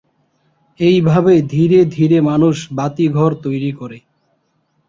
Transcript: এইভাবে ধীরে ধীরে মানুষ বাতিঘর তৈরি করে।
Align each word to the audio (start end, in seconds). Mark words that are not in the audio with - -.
এইভাবে 0.79 1.33
ধীরে 1.53 1.79
ধীরে 1.95 2.17
মানুষ 2.29 2.55
বাতিঘর 2.77 3.31
তৈরি 3.43 3.71
করে। 3.79 3.97